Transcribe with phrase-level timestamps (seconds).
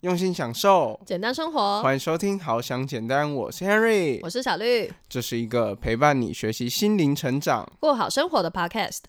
[0.00, 1.82] 用心享受，简单生活。
[1.82, 9.00] 欢迎收听《好想简单》，我是 Henry，我是小绿，这是一个陪伴你学习心灵成长、过好生活的 Podcast。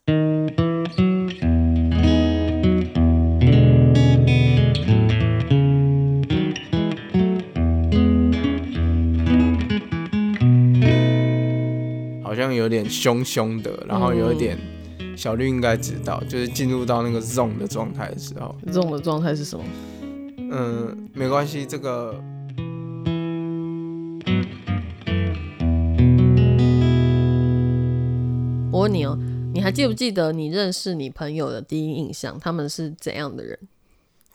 [12.21, 14.58] 好像有点凶凶的，然后有一点
[15.15, 19.63] 小绿应该知道，就是进入到那个 zone 的状态的时候，，zone 的状态是什么？
[20.54, 22.13] 嗯，没关系，这个
[28.70, 29.17] 我问你哦，
[29.53, 32.38] 你还记不记得你认识你朋友的第一印象？
[32.38, 33.58] 他们是怎样的人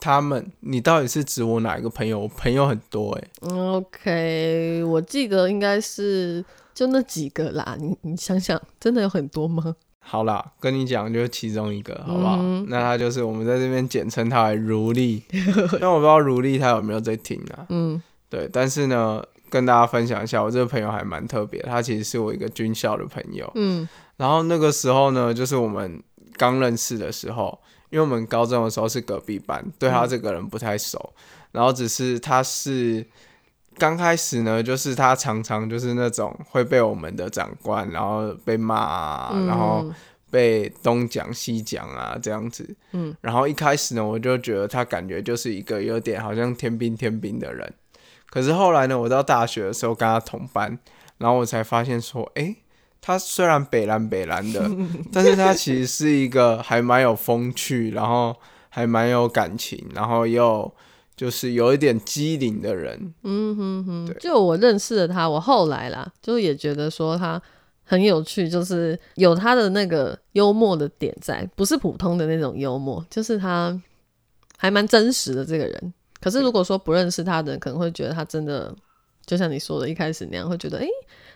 [0.00, 2.20] 他们，你到底是指我哪一个朋友？
[2.20, 6.42] 我朋友很多哎、嗯？OK，我记得应该是
[6.72, 7.76] 就那几个啦。
[7.78, 9.76] 你你想想，真的有很多吗？
[10.08, 12.38] 好啦，跟你讲，就是其中一个，好不好？
[12.40, 15.22] 嗯那他就是我们在这边简称他为如丽，
[15.80, 17.66] 但我不知道如丽他有没有在听啊？
[17.70, 23.50] 嗯对，但是呢，跟大家分享一下，我这个朋友还蛮特别，他其实是我一个军校的朋友。
[23.56, 26.02] 嗯然后那个时候呢，就是我们
[26.36, 27.58] 刚认识的时候，
[27.90, 31.12] 因为我们高中的时候是隔壁班，对他这个人不太熟，
[31.52, 33.04] 然后只是他是
[33.78, 39.46] 刚开始呢，就是他常常就是那种会被我们的长官，然后被骂啊，嗯。
[39.46, 39.84] 然后
[40.28, 47.72] 被东讲西讲啊这样子，嗯，然后一开始呢，我就觉得他感觉就是一个有点好像天兵天兵的人，
[48.28, 50.76] 可是后来呢，我到大学的时候跟他同班，
[51.18, 52.56] 然后我才发现说，诶，
[53.00, 54.68] 他虽然北蓝北蓝的，
[55.12, 58.34] 但是他其实是一个还蛮有风趣，然后
[58.68, 60.70] 还蛮有感情，然后又
[61.16, 63.14] 就是有一点机灵的人。
[63.22, 67.40] 嗯哼哼，就我认识了他，我后来啦，就也觉得说他
[67.82, 73.80] 很有趣，就是有他的那个幽默的点在，不是普通的那种幽默，就是他
[74.58, 75.94] 还蛮真实的这个人。
[76.20, 78.74] 可是如果说不认识他的人，可能会觉得他真的
[79.26, 80.88] 就像你说的，一开始那样，会觉得诶，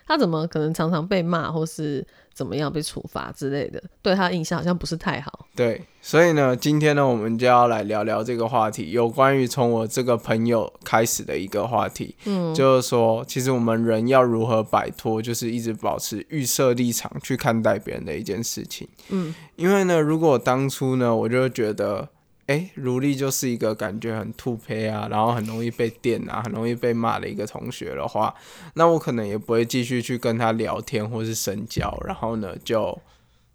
[0.07, 5.47] 他怎么可能常常被骂，或是怎么样被处罚之类的，对他印象好像不是太好。
[5.53, 18.87] 对，所以呢，今天呢，我们就要来聊聊这个话题，有关于从我这个朋友开始的一个话题，嗯就是说，其实我们人要如何摆脱，就是一直保持预设立场去看待别人的一件事情。
[19.09, 22.07] 嗯因为呢，如果当初呢，我就觉得，
[22.51, 28.35] 哎，如丽就是一个感觉很突胚啊，然后很容易被电啊，很容易被骂的一个同学的话，
[28.73, 32.99] 那我可能也不会继续去跟他聊天或是深交，然后呢，就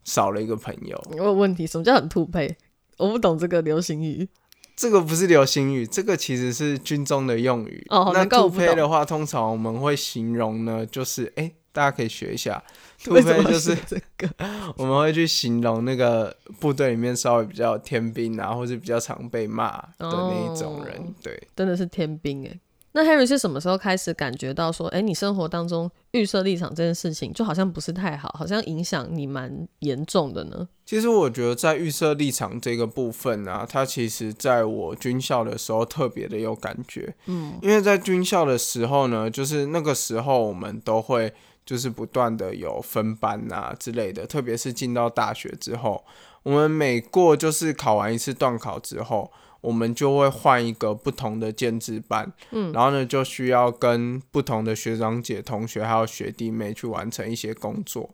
[0.04, 0.98] 少了一个朋友。
[1.10, 2.56] 我有问题，什么叫很突配？
[2.96, 4.26] 我不懂这个流行语。
[4.74, 7.86] 这个不是流行语，这个其实是军中的用语。
[7.90, 12.62] 那哦难怪我突胚的话，通常我们会形容呢，就是哎、大家可以学一下，
[13.04, 14.28] 突 为什么胚就是是这个？
[14.78, 20.96] 我们会去形容那个部队里面稍微比较天兵啊，或是比较常被骂的那一种人。
[20.96, 22.58] 哦对，真的是天兵哎。
[22.92, 30.66] 那 Harry 是什么时候开始感觉到说，哎、你生活当中预设立场这件事情，就好像不是太好，好像影响你蛮严重的呢？
[30.86, 37.14] 其实我觉得在预设立场这个部分啊，它其实在我军校的时候特别的有感觉。
[37.26, 41.30] 嗯因为在军校的时候呢，就是那个时候我们都会
[41.66, 46.02] 就是不断的有分班啊之类的，特别是进到大学之后，
[46.44, 58.08] 我们每过就是考完一次段考之后，我们就会换一个不同的建制班，嗯然后呢就需要跟不同的学长姐、同学还有学弟妹去完成一些工作。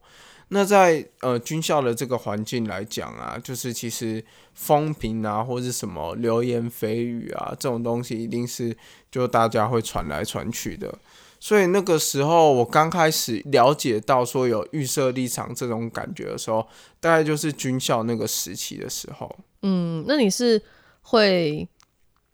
[0.49, 4.23] 那在呃军校的这个环境来讲啊，就是其实
[4.55, 8.77] 风评啊，或是什么流言蜚语啊，这种东西一定是
[9.11, 10.99] 就大家会传来传去的。
[11.43, 16.65] 所以那个时候，我刚开始了解到说有预设立场这种感觉的时候，
[17.01, 19.29] 大概就是军校那个时期的时候。
[19.63, 20.63] 嗯，那你是
[21.01, 21.69] 会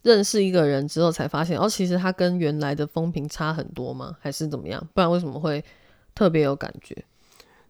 [0.02, 4.14] 认识一个人之后才发现，哦，其实他跟原来的风评差很多吗？
[4.20, 4.86] 还是怎么样？
[4.92, 5.64] 不然为什么会
[6.14, 6.94] 特别有感觉？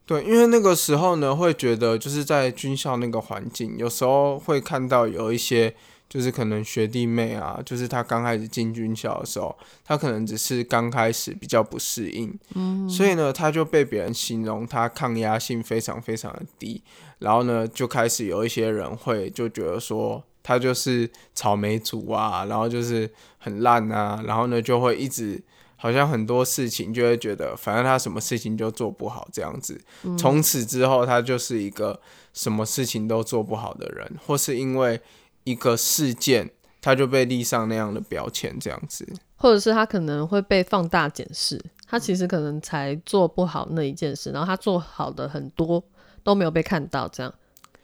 [0.05, 5.73] 对，因为那个时候呢，会觉得就是在军校那个环境，有时候会看到有一些
[6.09, 16.83] 就是可能学弟妹啊，就是他刚开始进军校的时候，他可能只是刚开始比较不适应，嗯，所以呢，他就被别人形容他抗压性非常非常的低，
[17.19, 25.43] 然后呢，就开始有一些人会就觉得说他就是草莓族啊，然后就是很烂啊，然后呢就会一直。
[25.81, 29.81] 好像很多事情就会觉得，反正他什么事情就做不好这样子。
[30.19, 32.01] 从此之后，他就是一个
[32.35, 35.01] 什么事情都做不好的人，或是因为
[35.49, 36.51] 一个事件，
[36.81, 39.07] 他就被立上那样的标签这样子。
[39.37, 45.83] 或者是他可能会被放大检视，他其实可能才做不好那一件事，然后他做好的很多
[46.25, 47.33] 都没有被看到，这样。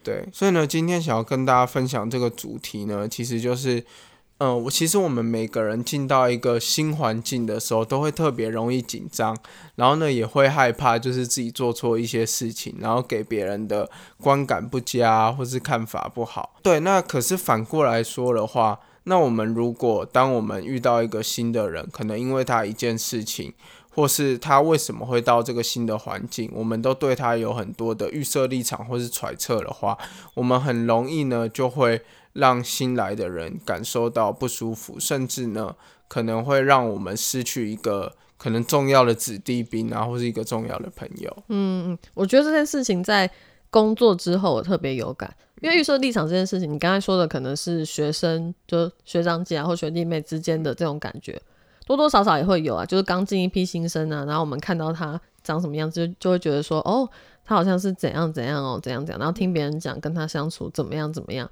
[0.02, 3.82] 对，所以呢，今天想要跟大家分享这个主题呢，其实就是
[4.38, 9.36] 嗯，我其实我们每个人进到一个新环境的时候，都会特别容易紧张，
[9.76, 13.88] 然后呢也会害怕，就是自己做错一些事情，然后给别人的
[14.20, 16.56] 观感不佳，或是看法不好。
[16.64, 23.54] 对，那可是反过来说的话，那我们如果当我们遇到一个新的人，可能因为他一件事情，
[23.94, 29.96] 或是他为什么会到这个新的环境，我们都对他有很多的预设立场或是揣测的话，
[30.34, 32.02] 我们很容易呢就会。
[32.34, 35.75] 让新来的人感受到不舒服，甚至呢，
[36.06, 41.36] 可能会让我们失去一个可能重要的子弟兵啊，或是一个重要的朋友。
[41.48, 43.31] 嗯，我觉得这件事情在
[43.70, 51.40] 工作之后我特别有感，因为预设立场这件事情，你刚才说的可能是学生，就学长姐啊或学弟妹之间的这种感觉，
[51.86, 52.84] 多多少少也会有啊。
[52.84, 57.08] 就是刚进一批新生啊，然后我们看到他长什么样子，就就会觉得说，哦，
[57.44, 61.48] 他好像是怎样怎样哦，怎样怎样，然后听别人讲跟他相处怎么样怎么样。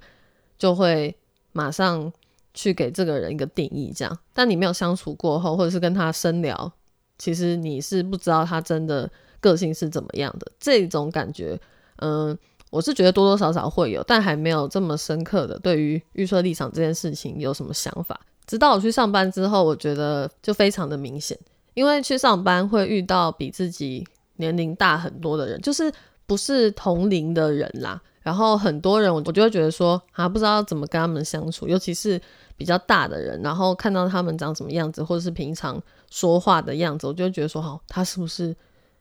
[0.57, 1.15] 就会
[1.51, 2.11] 马上
[2.53, 4.17] 去给这个人一个定义，这样。
[4.33, 6.71] 但你没有相处过后，或者是跟他深聊，
[7.17, 9.09] 其实你是不知道他真的
[9.39, 10.51] 个性是怎么样的。
[10.59, 11.59] 这种感觉，
[11.97, 12.37] 嗯，
[12.69, 18.19] 我是觉得多多少少会有，但还没有这么深刻的对于预设立场这件事情有什么想法。
[18.45, 21.37] 直到我去上班之后，我觉得就非常的明显，
[21.73, 24.05] 因为去上班会遇到比自己
[24.35, 25.91] 年龄大很多的人，就是
[26.25, 28.01] 不是同龄的人啦。
[28.23, 32.19] 然后很多人，我我就会觉得说啊，不知道怎么跟他们相处，尤其是
[32.55, 35.79] 比较大的人，然后看到他们长什么样子，或者是平常
[36.09, 38.55] 说话的样子，我就会觉得说，好，他是不是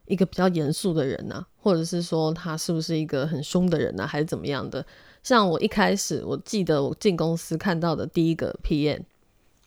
[0.07, 1.47] 一个比较严肃的人呢？
[1.57, 4.05] 或者是说他是不是一个很凶的人呢？
[4.05, 4.85] 还是怎么样的？
[5.23, 9.03] 像我一开始，我记得我进公司看到的第一个 PM，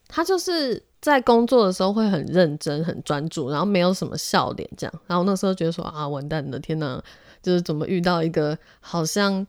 [0.06, 5.00] 他就是在工作的时候会很认真、很专注，然后没有什么笑脸这样。
[5.06, 7.02] 然后那时候觉得说啊，完蛋了，天哪！
[7.46, 9.46] 就是怎么遇到一个好像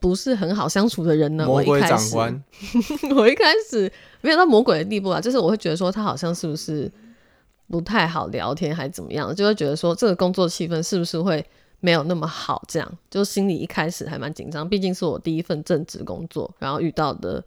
[0.00, 1.46] 不是很好相处的人呢？
[1.46, 2.44] 魔鬼长官，
[3.14, 3.88] 我一开始
[4.20, 6.90] 没有到魔鬼的地步啊，就是我会觉得说他好像是不是
[7.68, 11.46] 不太好聊天，还怎么样，就会觉得说这个工作气氛是不是会
[11.78, 12.60] 没有那么好？
[12.66, 17.40] 这样就心里一开始还蛮紧张，毕竟是我第一份正职工作，然后遇到的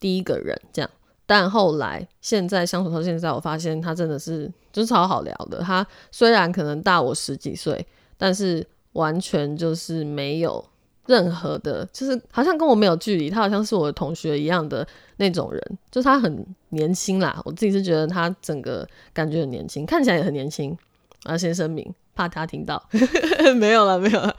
[0.00, 0.90] 第一个人这样。
[1.26, 5.60] 但后来现在相处到现在，我发现他真的是就是超好聊的。
[5.60, 7.86] 他虽然可能大我十几岁，
[8.16, 8.66] 但是。
[8.98, 10.64] 完全就是没有
[11.06, 14.86] 任何的，就是好像跟我没有距离，他好像是我的同学一样的
[15.16, 20.76] 那种人，就是他很年轻啦，我自己是觉得他整个感觉很年轻，看起来也很年轻。
[21.24, 21.84] 啊，先声明，
[22.14, 22.80] 怕他听到，
[23.58, 24.34] 没有了，没有了，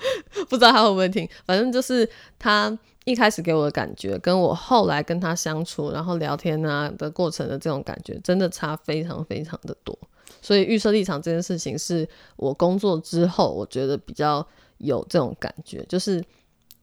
[0.48, 1.28] 不知道他会不会听。
[1.46, 2.10] 反正就是
[2.40, 9.94] 他一开始给我的感觉，跟我后来跟他相处，然后聊天啊的过程的这种感觉，真的差非常非常的多。
[10.42, 14.46] 所以预设立场这件事情是我工作之后，我觉得比较
[14.78, 16.24] 有这种感觉，就是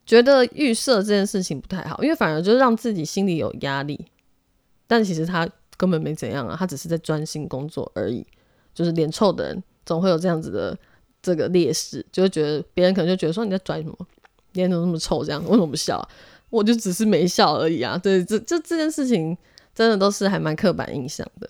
[0.04, 4.06] 觉得预设这件事情不太好，因为反而就是让自己心里有压力。
[4.86, 8.26] 但其实他根本没怎样啊，他只是在专心工作而已。
[8.72, 10.78] 就是脸臭的人总会有这样子的
[11.22, 13.96] 这个劣势，就会觉得别人可能就觉得说你在拽什么，
[14.52, 15.24] 脸怎么那么臭？
[15.24, 16.06] 这样为什么不笑？
[16.50, 17.96] 我就只是没笑而已啊。
[17.96, 19.36] 对，这这这件事情
[19.74, 21.48] 真的都是还蛮刻板印象的。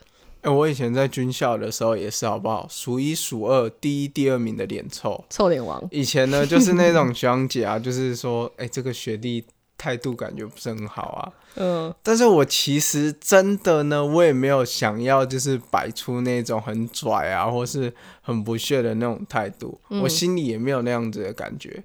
[0.51, 2.67] 我以前在军校的时候也是，好不好？
[2.71, 5.83] 数一数二，第一、第二名的脸臭，臭脸王。
[5.91, 9.45] 以前呢，就是那种学长姐啊，就是说，哎，这个学弟
[9.77, 11.33] 态度感觉不是很好啊。
[11.57, 11.95] 嗯。
[12.03, 21.83] 但是我其实真的呢，我也没有想要就是摆出那种很拽啊，或是很不屑的那种态度，我心里也没有那样子的感觉。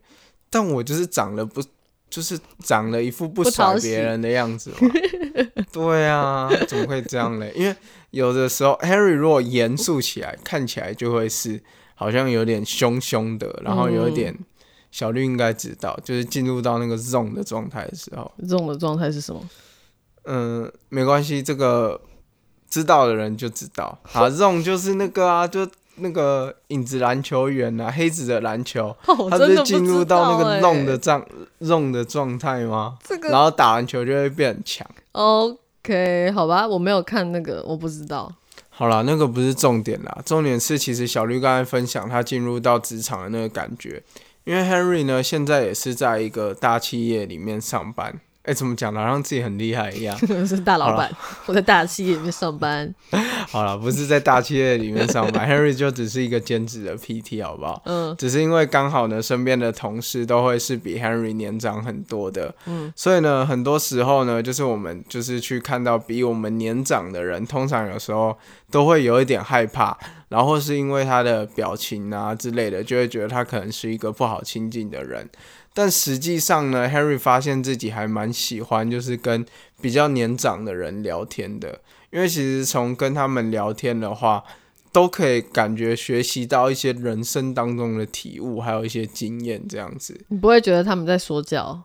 [0.49, 1.61] 但我就是长得不。
[2.11, 4.77] 就是长了一副不甩别人的样子嘛，
[5.71, 7.51] 对啊，怎么会这样嘞？
[7.55, 7.75] 因为
[8.11, 11.61] 有的时候，Harry 如果严肃起来，看起来就会是
[11.95, 14.37] 好像有点凶凶的，然后有一点
[14.91, 19.41] 小绿应该知道，就是进入到那个 zone 的状态的时候，zone 的状态是什么？
[20.25, 22.01] 嗯，没关系，这个
[22.69, 23.97] 知道的人就知道。
[24.03, 25.67] 好，zone 就是那个啊，就。
[26.01, 28.95] 那个影子篮球员啊，黑子的篮球，
[29.29, 31.25] 他是进入到那个弄的状
[31.59, 32.97] 弄的状态吗？
[33.03, 34.87] 这个，然后打篮球就会变很强。
[35.13, 38.31] OK，好吧，我没有看那个，我不知道。
[38.69, 44.01] 好了，那个不是重点啦，重点是其实小绿刚才分享他进入到职场的那个感觉，
[44.43, 48.19] 因为 Henry 呢现在也是在一个大企业里面上班。
[48.43, 48.99] 哎，怎么讲的？
[48.99, 50.17] 好像自己很厉害一样。
[50.47, 51.11] 是大老板，
[51.45, 52.91] 我在大企业里面上班。
[53.47, 57.81] 好了，不是在大企业里面上班， Henry 就只是一个兼职的 PT，好不好？
[57.85, 58.15] 嗯。
[58.17, 62.91] 只是因为刚好呢，身边的同事都会是比 Henry 年长很多的，嗯。
[62.95, 68.35] 所以呢，很多时候呢，就是我们就是去看到比我们年长的人，通常有时候
[68.71, 69.95] 都会有一点害怕，
[70.29, 75.29] 然后是因为他的表情啊之类的，就会觉得他可能是一个不好亲近的人。
[75.73, 79.45] 但实际上呢，Harry 发现自己还蛮喜欢，就是跟
[79.79, 84.43] 比较年长的人聊天的，因为其实从跟他们聊天的话，
[84.91, 90.19] 都可以感觉学习到一些人生当中的体悟，还有一些经验这样子。
[90.27, 91.83] 你不会觉得他们在说教？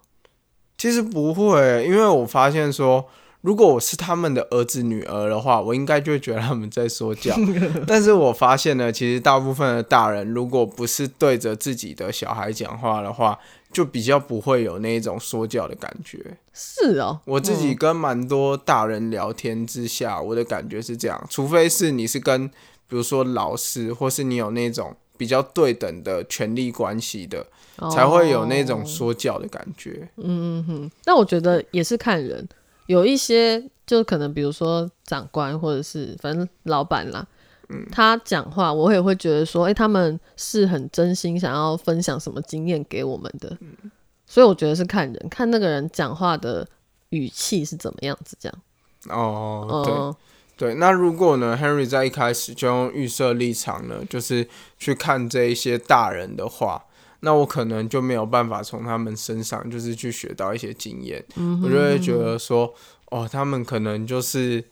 [0.77, 3.07] 其实不会，因为我发现说。
[3.43, 7.33] 如果我是他们的儿子女儿的话，我应该就会觉得他们在说教。
[7.87, 13.39] 但是我发现呢，其实大部分的大人，如果不是对着自己的小孩讲话的话，
[13.73, 16.39] 就比较不会有那种说教的感觉。
[16.53, 21.27] 是哦，我自己跟蛮多大人聊天之下，我的感觉是这样。
[21.29, 27.47] 除非是你是跟，比如说老师，或是你有那种比较对等的权力关系的，
[27.93, 30.09] 才会有那种说教的感觉。
[30.17, 30.25] 嗯
[30.59, 32.49] 嗯哼，那我觉得也是看人。
[32.87, 37.27] 有一些就可能，比如说长官或者是反正老板啦，
[37.91, 43.57] 他讲话我也会觉得说，哎，他们是很真心想要分享什么经验给我们的，
[44.27, 46.67] 所以我觉得是看人，看那个人讲话的
[47.11, 48.59] 语气是怎么样子这样。
[49.09, 50.27] 哦，对。
[50.59, 56.83] 对，那如果呢，Henry 在一开始就用预设立场呢，就是去看这一些大人的话。
[57.21, 61.23] 那我可能就没有办法从他们身上就是去学到一些经验，
[61.63, 62.73] 我就会觉得说，
[63.11, 64.65] 哦，他们可能就是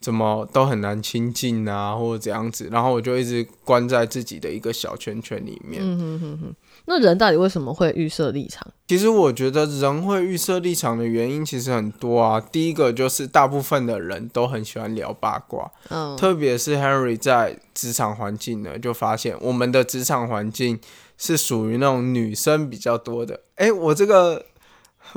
[0.00, 5.82] 怎么都很难亲近啊，或者怎样子，然后我就一直关在自己的一个小圈圈里面。
[5.82, 6.54] 嗯哼哼哼。
[6.86, 8.66] 那人到底为什么会预设立场？
[8.86, 12.40] 其实我觉得人会预设立场的原因其实很多啊。
[12.40, 20.80] 第一个就是大部分的人都很喜欢聊八卦，嗯，特别是 Henry 在职场环境呢，就发现我们的职场环境。
[21.20, 23.40] 是属于那种女生比较多的。
[23.56, 24.46] 哎，我这个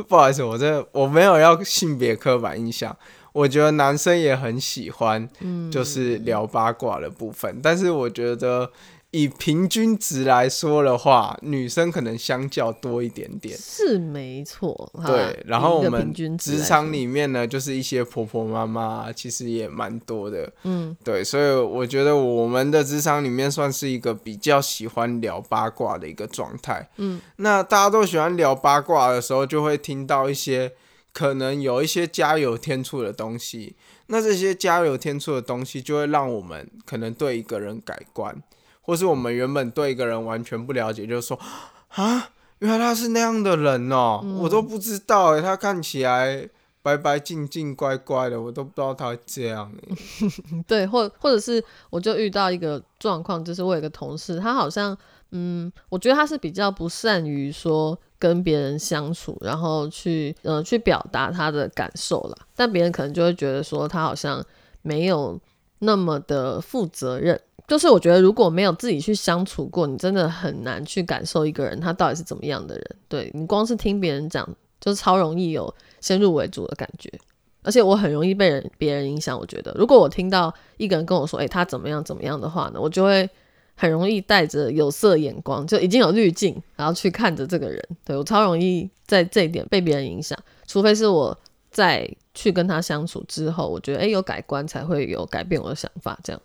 [0.08, 2.98] 不好意思，我这我没有要性别刻板印象。
[3.34, 5.30] 我觉得男生也很喜欢，
[5.72, 7.60] 就是聊八卦的部分。
[7.62, 8.72] 但是我觉得。
[9.14, 14.90] 以平均值来说的话，女生可能相较多一点点，是没错。
[15.06, 20.50] 对，然后我们职场里面呢，就是一些婆婆妈妈，其实也蛮多的。
[20.64, 26.90] 嗯，对，所以我觉得我们的职场里面算是一个比较喜欢聊八卦的一个状态。
[26.96, 30.72] 嗯，那大家都喜欢聊八卦的时候，就会听到一些
[31.14, 33.76] 可能有一些加油添醋的东西。
[34.08, 38.42] 那这些加油添醋的东西，就会让我们可能对一个人改观。
[38.84, 41.40] 或是我们原本对一个人完全不了解，就是说
[41.96, 46.50] 啊，原来他是那样的人哦，我都不知道诶，他看起来
[46.82, 49.72] 白白净净、乖乖的，我都不知道他会这样
[50.66, 54.98] 对，或或者是我就遇到一个状况，就是我有个同事，他好像
[55.30, 64.46] 嗯，我觉得他是比较不善于说跟别人相处，然后去呃去表达他的感受了，但别人可能就会觉得说他好像
[64.84, 65.40] 没有
[65.80, 67.42] 那么的负责任。
[67.68, 72.86] 就是我觉得，如果没有自己去相处过，你真的很难去感受一个人他到底是怎么样的人。
[73.08, 74.48] 对你光是听别人讲，
[74.80, 77.10] 就是超容易有先入为主的感觉。
[77.64, 79.40] 而且我很容易被人别人影响。
[79.40, 83.30] 我觉得，如果我听到一个人跟我说，诶，他怎么样怎么样的话呢，我就会
[83.82, 87.84] 很容易带着有色眼光，就已经有滤镜，然后去看着这个人。
[88.06, 91.36] 对我超容易在这一点被别人影响，除非是我
[91.72, 96.40] 在去跟他相处之后，我觉得诶，有改观，才会有改变我的想法，这样。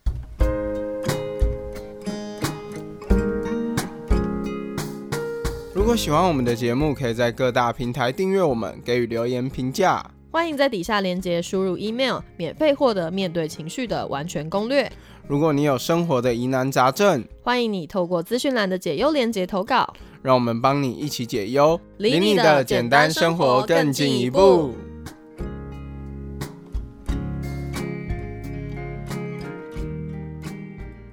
[5.74, 10.02] 如果喜欢我们的节目，可以在各大平台订阅我们，给予留言评价。
[10.36, 14.92] 欢迎在底下链接输入 email，免费获得面对情绪的完全攻略。
[15.26, 24.74] 如果你有生活的疑难杂症，欢迎你透过资讯栏的解忧链接投稿，让我们帮你一起解忧，离你的简单生活更进一步。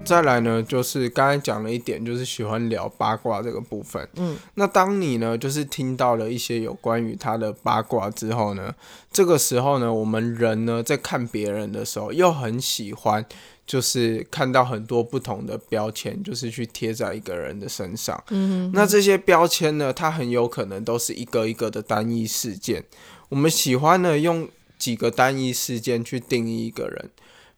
[0.06, 4.08] 再来呢，就是刚才讲了一点，就是喜欢聊八卦这个部分。
[4.18, 8.76] 嗯，那当你呢，就是听到了一些有关于他的八卦之后呢，
[9.12, 13.26] 这个时候呢，我们人呢在看别人的时候，又很喜欢，
[13.66, 18.22] 就是看到很多不同的标签，就是去贴在一个人的身上。
[18.30, 22.84] 嗯，那这些标签呢，它很有可能都是一个一个的单一事件。
[23.30, 27.10] 我们喜欢呢，用几个单一事件去定义一个人。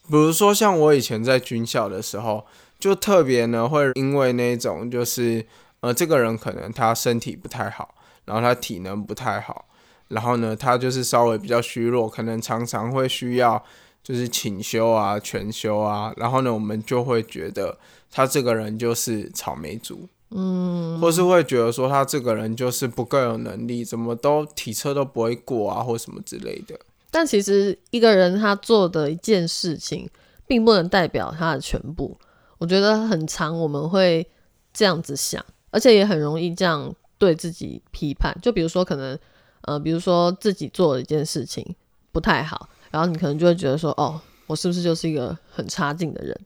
[0.07, 2.45] 比如说，像我以前在军校的时候，
[2.79, 5.45] 就特别呢会因为那种就是
[5.79, 7.95] 呃，这个人可能他身体不太好，
[8.25, 9.65] 然后他体能不太好，
[10.09, 13.63] 然后呢他就是稍微比较虚弱，可能常常会需要
[14.03, 17.77] 就是请休啊、全休啊，然后呢我们就会觉得
[18.11, 26.79] 他这个人就是草莓族，嗯，或是会觉得说他这个人就是不够有能力，怎么都体测都不会过啊，或什么之类的。
[27.15, 30.09] 但其实一个人他做的一件事情，
[30.45, 32.17] 并不能代表他的全部。
[32.57, 34.29] 我觉得很长，我们会
[34.73, 35.41] 这样子想，
[35.71, 38.37] 而且也很容易这样对自己批判。
[38.41, 39.17] 就比如说，可能
[39.61, 41.65] 呃，比如说自己做了一件事情
[42.11, 46.37] 不太好，然后你可能就会觉得说，哦，我是不是就是一个很差劲的人？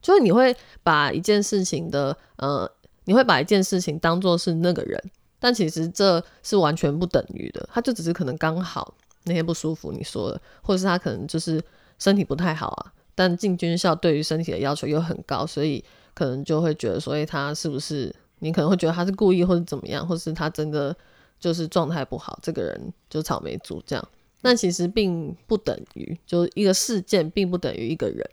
[0.00, 2.66] 就是你会把一件事情的呃，
[3.04, 4.98] 你会把一件事情当做是那个人，
[5.38, 7.68] 但其实这是完全不等于的。
[7.70, 8.94] 他就只是可能刚好
[9.26, 11.62] 那天不舒服，你说的，或者是他可能就是
[11.98, 12.92] 身体不太好啊。
[13.14, 20.94] 但进军校对于身体的要求又很高，所以可能就会觉得，所以他是不是你可能会觉得他是故意或者怎么样，或是他真的
[21.40, 24.08] 就是状态不好，这个人就草莓族这样。
[24.42, 28.30] 但其实并不等于，就一个事件并不等于一个人。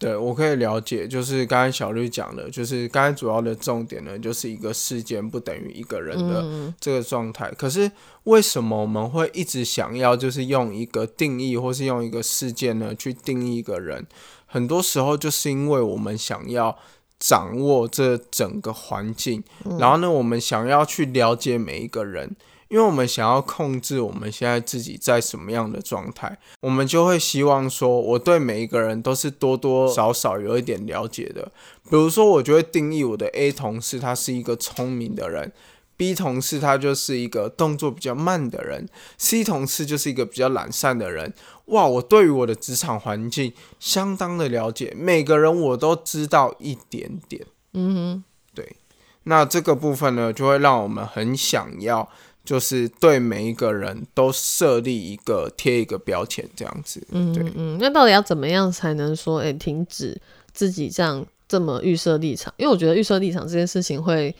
[0.00, 7.52] 对，我可以了解，就是刚才小绿讲的，就是刚才主要的重点呢，就是一个事件不等于一个人的这个状态。
[7.52, 7.92] 可是
[8.24, 14.06] 为什么我们会一直想要就是用一个定义，或是用一个事件呢去定义一个人？
[14.46, 16.74] 很多时候就是因为我们想要
[17.18, 19.44] 掌握这整个环境，
[19.78, 22.34] 然后呢，我们想要去了解每一个人。
[22.70, 31.50] 因为我们想要控制我们现在自己在什么样的状态，我们就会希望说，我对每一个人都是多多少少有一点了解的。
[31.90, 35.52] 比如说，我就会定义我的 A 同事，他是一个聪明的人
[35.98, 41.34] ；B 同事，他就是一个动作比较慢的人；C 同事就是一个比较懒散的人。
[41.64, 47.44] 哇，我对于我的职场环境相当的了解，每个人我都知道一点点。
[47.72, 48.24] 嗯哼，
[48.54, 48.76] 对。
[49.24, 52.08] 那这个部分呢，就会让我们很想要。
[52.44, 60.20] 就是对每一个人都设立一个贴一个标签这样子，嗯，对，嗯，那到底要怎么样才能说，哎，停止
[60.52, 62.52] 自己这样这么预设立场？
[62.56, 64.34] 因为我觉得预设立场这件事情会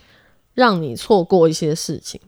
[0.55, 2.21] 让你错过一些事情，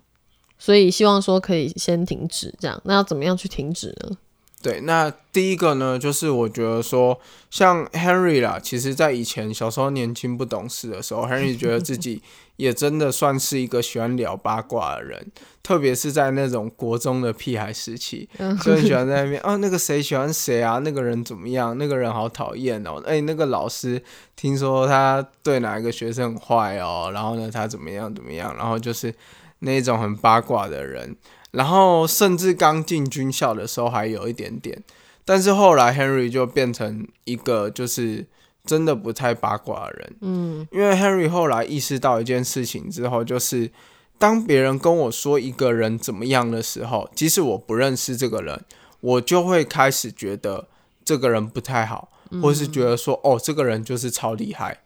[0.59, 2.81] 所以希望说可以先停止这样。
[2.85, 4.17] 那要怎么样去停止呢？
[4.63, 7.19] 对，那第一个呢，就是我觉得说，
[7.51, 12.23] 像 Henry 啦，其实在以前小时候年轻不懂事的时候，Henry 觉得自己
[12.57, 15.33] 也真的算是一个喜欢聊八卦的人，
[15.65, 18.29] 特别是在那种国中的屁孩时期，
[18.63, 24.01] 就很喜欢在那边啊，那个谁喜欢谁啊，那个人怎么样，那个人好讨厌哦，哎，那个老师
[24.37, 29.13] 听说他对哪一个学生很坏哦，然后呢，他怎么样怎么样，然后就是
[29.59, 31.17] 那种很八卦的人。
[31.53, 34.83] 然后甚至刚进军校的时候还有一点点，
[35.25, 38.27] 但是后来 Henry 就变成一个就是
[38.65, 40.17] 真的不太八卦的人。
[40.23, 43.71] 嗯，因为 Henry 后来意识到一件事情之后，就是
[44.19, 48.65] 当别人跟我说一个人怎么样的时候，即使我不认识这个人，
[49.01, 50.69] 我就会开始觉得
[51.05, 52.09] 这个人不太好，
[52.41, 54.82] 或是觉得说哦，这个人就是超厉害。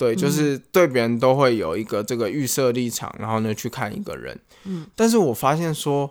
[0.00, 4.40] 对，就是对别人都会有一个这个预设立场，然后呢去看一个人。
[4.64, 6.10] 嗯，但是我发现说，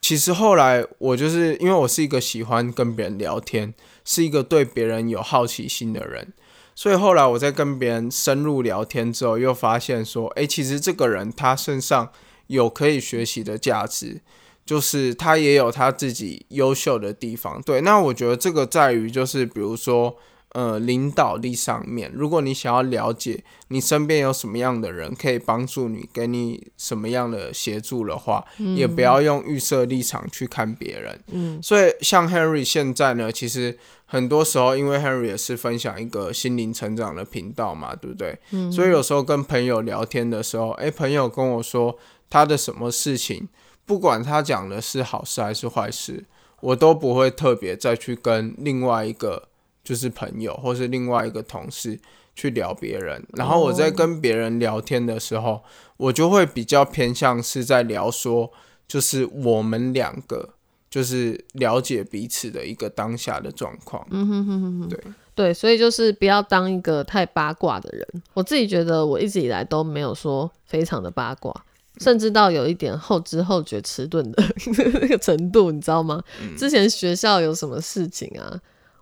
[0.00, 3.72] 其实后来我就是因为我是一个喜欢跟别人聊天，
[4.04, 6.32] 是一个对别人有好奇心的人，
[6.74, 12.10] 所以后来我在跟别人深入聊天之后，又发现说，哎，其实这个人他身上
[12.48, 14.20] 有可以学习的价值，
[14.66, 17.62] 就是他也有他自己优秀的地方。
[17.62, 20.16] 对，那我觉得这个在于就是比如说。
[20.52, 31.20] 呃，领导力上面，如果你想要了解你身边有什么样的人可以帮助你，给你什么样的协助的话，也不要用预设立场去看别人。
[31.28, 38.36] 嗯，所以像 Henry 现在呢，其实很多时候，因为 Henry 也是分享一个心灵成长的频道嘛，对不对？
[38.50, 41.96] 嗯，所以有时候跟朋友聊天的时候，诶，朋友跟我说
[42.28, 43.48] 他的什么事情，
[43.86, 46.24] 不管他讲的是好事还是坏事，
[46.60, 49.49] 我都不会特别再去跟另外一个。
[49.82, 51.98] 就是朋友，或是另外一个同事
[52.34, 55.62] 去聊别人，然后我在跟别人聊天的时候，
[55.96, 58.50] 我就会比较偏向是在聊说，
[58.86, 60.50] 就是我们两个
[60.88, 64.06] 就是了解彼此的一个当下的状况。
[64.10, 65.00] 嗯哼哼哼哼，对
[65.34, 68.06] 对，所以就是不要当一个太八卦的人。
[68.34, 71.54] 我自己觉得我一直以来都没有说非常的八卦，
[71.98, 74.42] 甚至到有一点后知后觉、迟钝的
[75.00, 76.22] 那个程度，你知道吗？
[76.58, 78.60] 之前学校有什么事情啊？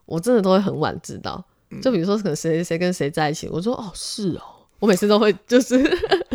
[0.08, 1.44] 我真的都会很晚知道，
[1.82, 4.42] 就比如说可能谁谁跟谁在一起，我说哦是哦，
[4.80, 5.78] 我每次都会就是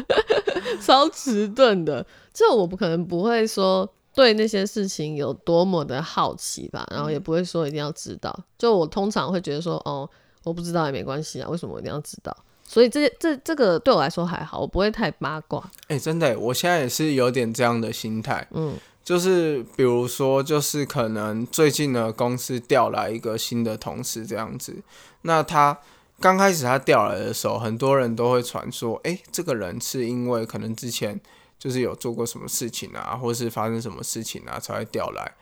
[0.80, 10.08] 超迟钝的，就我不可能不会说对那些事情有多么的好奇吧，然后也不会说一定要知道，就我通常会觉得说哦
[10.44, 12.36] 我不知道也没关系啊，为什么我一定要知道？
[12.74, 15.64] 所以这这这个对我来说还好，我不会太八卦。
[15.90, 18.74] 哎，真的，我现在也是有点这样的心态，嗯。
[19.04, 24.82] 就是比如说，就是可能最近呢，公司调来一个新的同事这样子。
[25.24, 25.78] 那他
[26.22, 31.20] 刚开始他调来的时候，很多人都会传说，哎，这个人是因为可能之前
[31.60, 35.34] 就是有做过什么事情啊，或是发生什么事情啊，才会调来。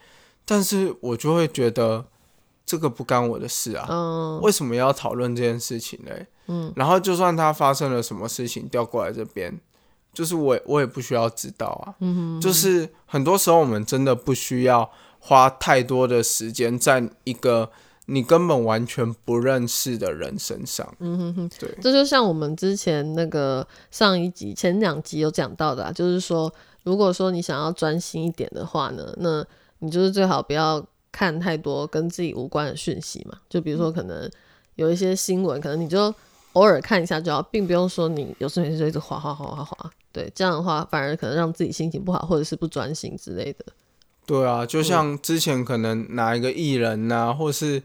[0.43, 2.03] 但是我就会觉得
[2.65, 6.11] 这个不干我的事啊，嗯为什么要讨论这件事情呢？
[6.47, 9.59] 嗯，然后就算他发生了什么事情调过来这边。
[10.13, 11.95] 就是我也我也不需要知道啊。
[12.01, 17.71] 嗯就是很多时候我们真的不需要花太多的时间在一个
[18.07, 20.85] 你根本完全不认识的人身上。
[20.99, 29.45] 嗯哼哼，对，这就像我们之前那个上一集前两集有讲到的，啊，就是说，如果说你想要专心一点的话呢，那
[29.79, 33.37] 你就是最好不要看太多跟自己无关的讯息嘛。
[33.49, 34.29] 就比如说，可能
[34.75, 36.13] 有一些新闻，可能你就
[36.53, 39.91] 偶尔看一下就好，并不用说你有事没事就一直划划划划划。
[40.11, 43.65] 对，这样的话反而可能让自己心情不好，或者是不专心之类的。
[44.25, 47.81] 对啊，就像之前可能哪一个艺人呐，或是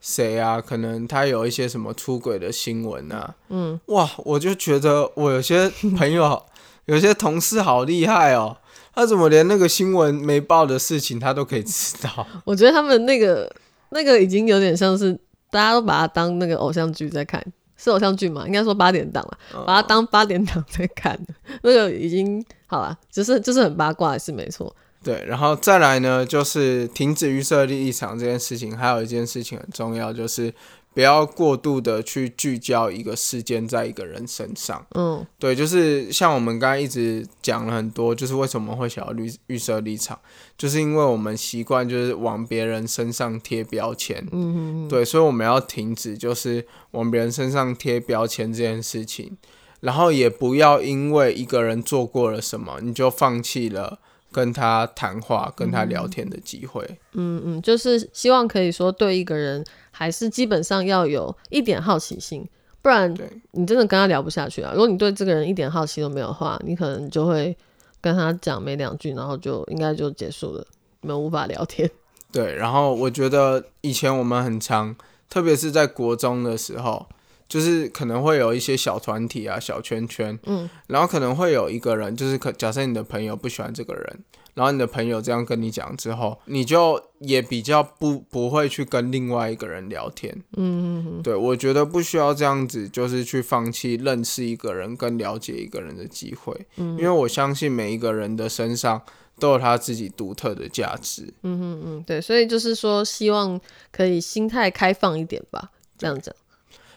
[0.00, 3.34] 谁啊，可能他有一些什么出轨的新闻呐。
[3.48, 6.42] 嗯，哇，我就觉得我有些朋友、
[6.86, 8.56] 有些同事好厉害哦。
[8.94, 12.26] 他怎么连那个新闻没报的事情他都可以知道？
[12.44, 13.50] 我觉得他们那个
[13.90, 15.12] 那个已经有点像是
[15.50, 17.44] 大家都把它当那个偶像剧在看，
[17.76, 18.46] 是偶像剧嘛？
[18.46, 21.18] 应该说八点档了，把它当八点档在看。
[21.62, 24.74] 那个已经好了，就是就是很八卦是没错。
[25.02, 30.52] 对，然后再来呢，就是停止预设立场这件事情，还有一件事情很重要，就是。
[30.92, 34.84] 不要过度的去聚焦一个事件在一个人身上。
[34.94, 40.18] 嗯，对，就是像我们刚刚一直讲了很多，就是为什么会想要预预设立场，
[40.58, 44.26] 就是因为我们习惯就是往别人身上贴标签。
[44.32, 49.36] 嗯嗯对，所以我们要停止就是往别人身上贴标签这件事情，
[49.80, 54.00] 然后也不要因为一个人做过了什么，你就放弃了
[54.32, 56.84] 跟他谈话、跟他聊天的机会。
[57.12, 59.64] 嗯嗯，就是希望可以说对一个人。
[59.92, 62.48] 还是基本上要有一点好奇心，
[62.80, 63.12] 不然
[63.50, 64.70] 你真的跟他聊不下去啊。
[64.72, 67.54] 如果你对这个人一点好奇都没有的话，你可能就会
[68.00, 70.66] 跟他讲没两句，然后就应该就结束了，
[71.02, 71.90] 你们无法聊天。
[72.32, 74.96] 对，然后我觉得以前我们很常，
[75.28, 77.06] 特别是在国中的时候，
[77.50, 84.24] 就是可能会有一些小团体啊、小圈圈，嗯，然后可能会有一个人，就是可假设你的朋友不喜欢这个人。
[84.52, 90.36] 然后你的朋友这样跟你讲之后，你就也比较不不会去跟另外一个人聊天。
[90.56, 96.52] 嗯，对，我觉得不需要这样子，就是去放弃认识一个人跟了解一个人的机会。
[96.76, 99.00] 嗯，因为我相信每一个人的身上
[99.38, 101.32] 都有他自己独特的价值。
[101.42, 103.58] 嗯嗯嗯，对，所以就是说，希望
[103.92, 106.34] 可以心态开放一点吧，这样讲。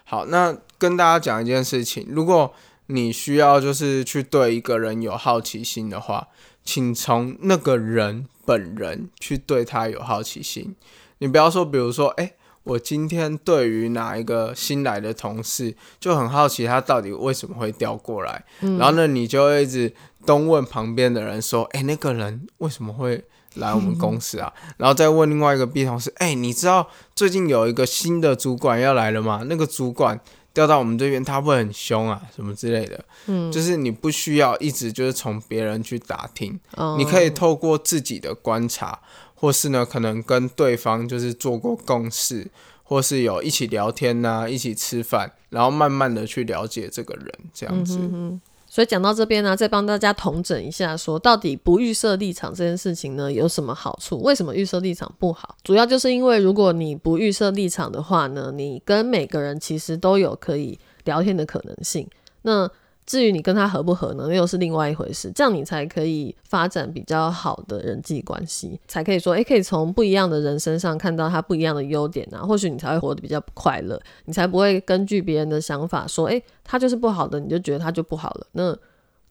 [0.04, 2.54] 好，那跟大家讲一件事情，如果
[2.88, 6.28] 你需要就是去对一个人有好奇心的话。
[6.66, 10.74] 请从那个人本人去对他有好奇心，
[11.18, 19.94] 你不要说，比如说，哎，我今天对于哪一个新来的同事就很好奇，他到底为什么会调过来，然后呢，你就一直
[20.26, 24.52] 东问旁边的人说，哎，那个人为什么会来我们公司啊？
[24.78, 29.44] 然后再问另外一个 B 同事，哎，你知道最近有一个新的主管要来了吗？
[29.48, 30.20] 那个主管。
[30.56, 33.04] 调到我们这边，他会很凶啊，什么之类的。
[33.26, 36.60] 嗯，就是你不需要一直就是从别人去打听，
[36.96, 39.00] 你可以透过自己的观察，
[39.34, 42.52] 或是呢，可能跟对方就是做过共事，
[42.84, 47.98] 或是有一起聊天呐，一起吃饭，然后慢慢的去了解这个人，这样子。
[48.74, 54.20] 所以讲到这边呢，再帮大家统整一下，说到底不预设立场这件事情呢，有什么好处？
[54.24, 55.56] 为什么预设立场不好？
[55.64, 62.10] 主要就是因为如果你不预设立场的话呢，你跟每个人其实都有可以聊天的可能性。
[62.42, 62.68] 那
[63.06, 65.32] 至于你跟他合不合呢，又是另外一回事。
[65.34, 72.40] 这样你才可以发展比较好的人际关系，才可以说，诶，可以从不一样的人身上看到他不一样的优点啊。
[72.40, 78.48] 或许你才会活得比较快乐，你才不会根据别人的想法说，诶，他就是不好的，你就觉得他就不好了。
[78.54, 78.78] 那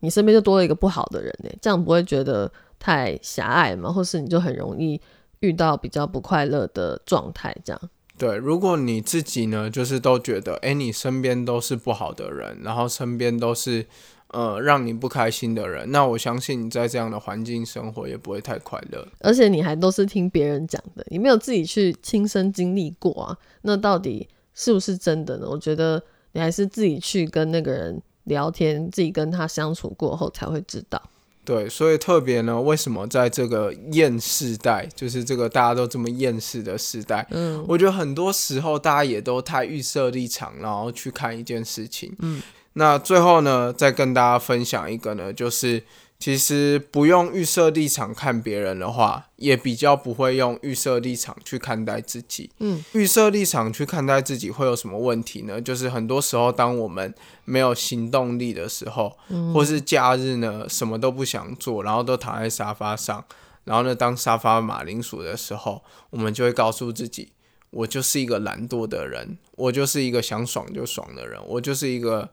[0.01, 3.91] 你身边就多了一个不好的人呢，这样不会觉得太狭隘吗？
[3.91, 5.01] 或是你就很容易
[5.41, 7.81] 遇到比较不快乐的状态，这样。
[8.23, 13.85] 对，如果你自己呢，就是都觉得，哎，你身边都是不好的人，然后身边都是
[14.29, 19.05] 呃让你不开心的人，那我相信你在这样的环境生活也不会太快乐。
[19.19, 25.49] 而且你还都是听别人讲的，你没有自己去亲身经历过啊，那到底是不是真的呢？
[25.51, 31.03] 我觉得你还是自己去跟那个人聊天，自己跟他相处过后才会知道。
[31.45, 42.43] 对，所以特别呢，为什么在这个厌世代，就是这个大家都这么厌世的时代，嗯，我觉得很多时候大家也都太预设立场，然后去看一件事情，嗯，
[42.75, 45.83] 那最后呢，再跟大家分享一个呢，就是。
[46.23, 52.49] 其实不用预设立场看别人的话，也比较不会用预设立场去看待自己。
[52.61, 55.61] 嗯，预设立场去看待自己会有什么问题呢？
[55.61, 57.13] 就是很多时候，当我们
[57.45, 59.19] 没有行动力的时候，
[59.53, 63.25] 或是假日呢，什么都不想做，然后都躺在沙发上，
[63.65, 67.33] 然后呢，当沙发马铃薯的时候，我们就会告诉自己：
[67.71, 72.31] 我就是一个懒惰的人，我就是一个想爽就爽的人，我就是一个。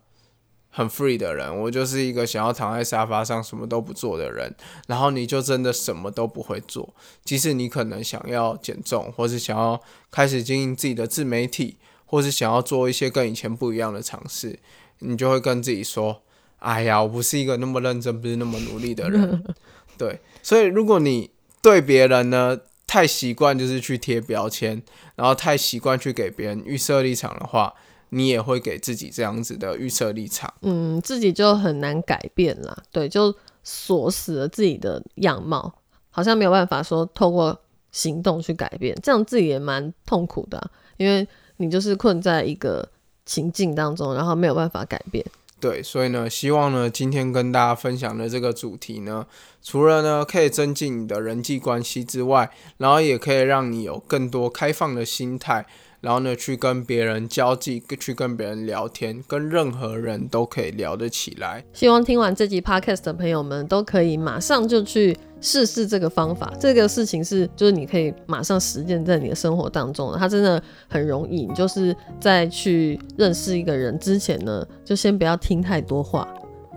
[0.69, 4.55] 很 free 的人，我就是一个想要躺在沙发上什么都不做的人，
[4.87, 6.93] 然后你就真的什么都不会做。
[7.23, 14.59] 即使你可能想要减重，或是想要开始经营自己的自媒体，或是想要做一些跟以前不一样的尝试，
[14.99, 16.21] 你就会跟自己说
[16.59, 19.43] ：“哎呀，我不是一个那么认真，不是那么努力的人。
[19.97, 24.81] ”对，所以如果你对别人呢太习惯，就是去贴标签，
[25.15, 27.73] 然后太习惯去给别人预设立场的话，
[28.09, 30.53] 你也会给自己这样子的预设立场。
[30.61, 32.77] 嗯，自己就很难改变啦。
[32.91, 35.73] 对，就锁死了自己的样貌，
[36.09, 37.59] 好像没有办法说透过
[37.91, 42.87] 行动去改变，这样自己也蛮痛苦的，因为你就是困在一个
[43.25, 45.25] 情境当中，然后没有办法改变。
[45.59, 49.27] 对，所以呢，希望呢，今天跟大家分享的这个主题呢，
[49.61, 55.65] 除了呢可以增进你的人际关系之外，然后也可以让你有更多开放的心态。
[56.01, 61.63] 然后呢，去跟别人交际，去跟别人聊天，跟任何人都可以聊得起来。
[61.73, 66.53] 希望听完这集 podcast 的朋友们都可以马上就去试试这个方法。
[66.57, 71.45] 这个事情是，就是你可以马上实践在你的生活当中，它真的很容易。
[71.45, 76.25] 你就是在去认识一个人之前呢，就先不要听太多话，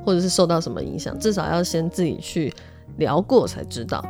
[0.05, 2.53] 或者是受到什么影响，至少要先自己去
[2.97, 4.05] 聊过才知道。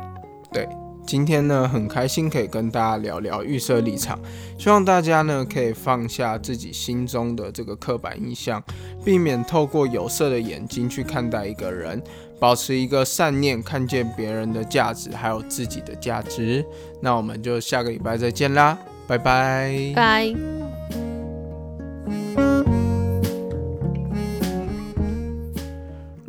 [0.51, 0.67] 对。
[1.05, 4.19] 今天呢，很开心可以跟大家聊聊预设立场，
[4.57, 8.63] 希望大家呢可以放下自己心中的这个刻板印象，
[9.03, 12.01] 避免透过有色的眼睛去看待一个人，
[12.39, 16.65] 保持一个善念，看见别人的价值，还有自己的价值。
[17.01, 20.33] 那我们就下个礼拜再见啦，拜拜，拜。